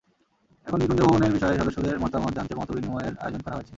এখন 0.67 0.77
নিকুঞ্জ 0.79 1.01
ভবনের 1.01 1.31
বিষয়ে 1.31 1.59
সদস্যদের 1.59 1.95
মতামত 1.99 2.31
জানতে 2.33 2.53
মতবিনিময়ের 2.55 3.13
আয়োজন 3.17 3.41
করা 3.41 3.55
হয়েছে। 3.55 3.69